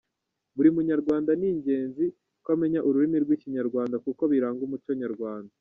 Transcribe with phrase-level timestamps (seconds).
[0.55, 2.05] Buri munyarwanda n'ingenzi
[2.43, 5.49] ko amenya ururimi rw'ikinyarwanda kuko biranga umuco nyarwanda.